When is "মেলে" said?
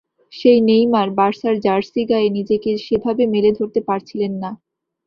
3.33-3.49